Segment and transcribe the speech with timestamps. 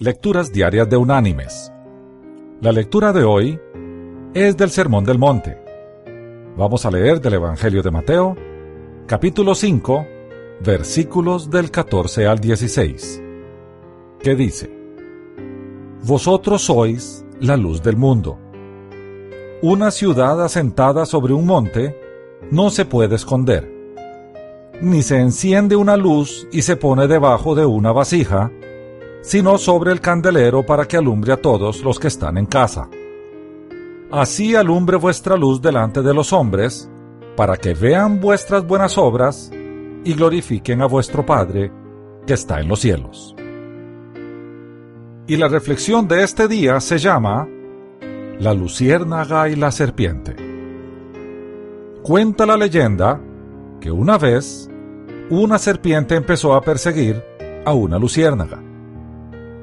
[0.00, 1.72] Lecturas Diarias de Unánimes.
[2.60, 3.58] La lectura de hoy
[4.32, 5.60] es del Sermón del Monte.
[6.56, 8.36] Vamos a leer del Evangelio de Mateo,
[9.08, 10.06] capítulo 5,
[10.64, 13.22] versículos del 14 al 16,
[14.20, 14.70] que dice,
[16.04, 18.38] Vosotros sois la luz del mundo.
[19.62, 22.00] Una ciudad asentada sobre un monte
[22.52, 23.68] no se puede esconder,
[24.80, 28.52] ni se enciende una luz y se pone debajo de una vasija,
[29.22, 32.88] sino sobre el candelero para que alumbre a todos los que están en casa.
[34.10, 36.90] Así alumbre vuestra luz delante de los hombres,
[37.36, 39.50] para que vean vuestras buenas obras
[40.04, 41.70] y glorifiquen a vuestro Padre
[42.26, 43.34] que está en los cielos.
[45.26, 47.46] Y la reflexión de este día se llama
[48.38, 50.34] La luciérnaga y la serpiente.
[52.02, 53.20] Cuenta la leyenda
[53.80, 54.70] que una vez
[55.30, 57.22] una serpiente empezó a perseguir
[57.66, 58.67] a una luciérnaga.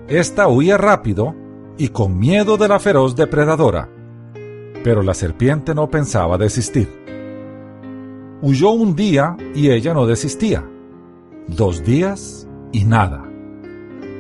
[0.08, 1.34] Esta huía rápido
[1.80, 3.90] y con miedo de la feroz depredadora,
[4.84, 6.88] pero la serpiente no pensaba desistir.
[8.44, 10.64] Huyó un día y ella no desistía.
[11.48, 13.24] Dos días y nada.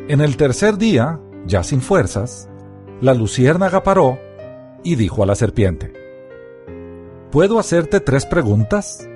[0.07, 2.49] En el tercer día, ya sin fuerzas,
[2.99, 4.17] la luciérnaga paró
[4.83, 5.93] y dijo a la serpiente,
[7.31, 9.07] ¿Puedo hacerte tres preguntas?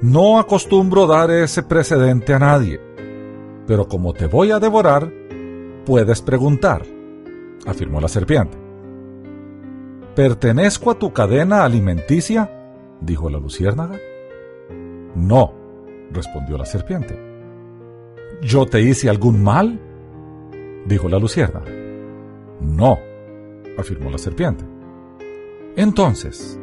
[0.00, 2.89] No acostumbro dar ese precedente a nadie
[3.70, 5.12] pero como te voy a devorar,
[5.86, 6.82] puedes preguntar,
[7.64, 8.58] afirmó la serpiente.
[10.16, 12.50] ¿Pertenezco a tu cadena alimenticia?
[13.00, 13.96] dijo la luciérnaga.
[15.14, 15.54] No,
[16.10, 17.16] respondió la serpiente.
[18.42, 19.78] ¿Yo te hice algún mal?
[20.84, 21.70] dijo la luciérnaga.
[22.60, 22.98] No,
[23.78, 24.64] afirmó la serpiente.
[25.76, 26.58] Entonces,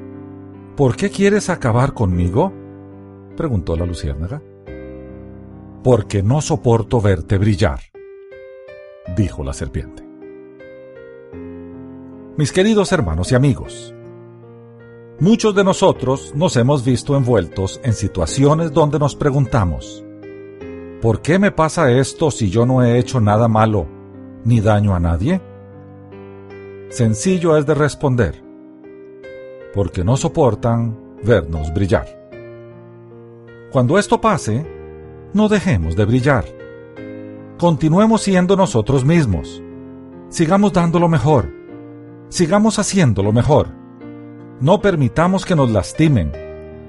[0.75, 2.52] ¿por qué quieres acabar conmigo?
[3.38, 4.42] preguntó la luciérnaga
[5.88, 7.80] porque no soporto verte brillar,
[9.16, 10.05] dijo la serpiente.
[12.35, 13.95] Mis queridos hermanos y amigos,
[15.21, 20.03] muchos de nosotros nos hemos visto envueltos en situaciones donde nos preguntamos,
[21.02, 23.87] ¿por qué me pasa esto si yo no he hecho nada malo
[24.43, 25.39] ni daño a nadie?
[26.89, 28.43] Sencillo es de responder,
[29.73, 32.30] porque no soportan vernos brillar.
[33.71, 34.75] Cuando esto pase,
[35.33, 36.45] no dejemos de brillar.
[37.58, 39.64] Continuemos siendo nosotros mismos.
[40.30, 41.52] Sigamos dando lo mejor.
[42.30, 43.70] Sigamos haciendo lo mejor.
[44.60, 46.32] No permitamos que nos lastimen.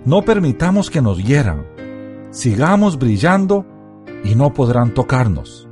[0.05, 1.67] No permitamos que nos hieran.
[2.31, 3.65] Sigamos brillando
[4.25, 5.69] y no podrán tocarnos.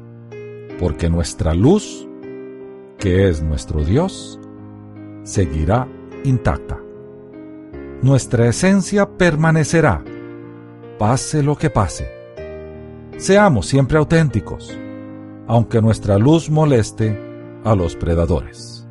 [0.79, 2.09] Porque nuestra luz,
[2.99, 4.41] que es nuestro Dios,
[5.23, 5.89] seguirá
[6.25, 6.79] intacta.
[8.03, 10.05] Nuestra esencia permanecerá,
[10.99, 12.16] pase lo que pase.
[13.19, 14.77] Seamos siempre auténticos,
[15.47, 17.19] aunque nuestra luz moleste
[17.65, 18.87] a los predadores.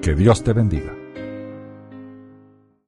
[0.00, 1.03] Que Dios te bendiga.